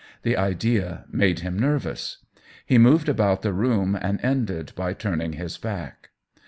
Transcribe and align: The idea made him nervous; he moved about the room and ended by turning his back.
The 0.23 0.35
idea 0.35 1.05
made 1.11 1.41
him 1.41 1.59
nervous; 1.59 2.25
he 2.65 2.79
moved 2.79 3.07
about 3.07 3.43
the 3.43 3.53
room 3.53 3.95
and 3.95 4.19
ended 4.23 4.73
by 4.75 4.93
turning 4.93 5.33
his 5.33 5.59
back. 5.59 6.09